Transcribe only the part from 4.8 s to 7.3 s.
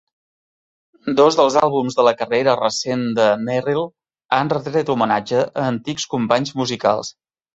homenatge a antics companys musicals.